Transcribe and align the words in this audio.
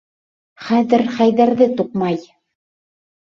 Хәҙер 0.69 1.03
Хәйҙәрҙе 1.17 1.67
туҡмай! 1.81 2.17